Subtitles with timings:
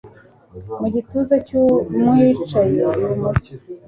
[0.79, 3.53] mu gituza cy'umwicaye ibumoso.